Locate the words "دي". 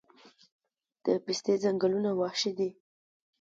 2.57-2.69